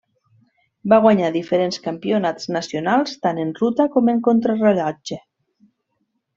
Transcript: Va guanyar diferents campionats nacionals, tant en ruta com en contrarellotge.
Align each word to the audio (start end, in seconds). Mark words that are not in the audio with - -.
Va 0.93 0.97
guanyar 1.03 1.27
diferents 1.35 1.77
campionats 1.83 2.49
nacionals, 2.57 3.15
tant 3.27 3.43
en 3.45 3.53
ruta 3.63 3.89
com 3.97 4.13
en 4.17 4.25
contrarellotge. 4.31 5.23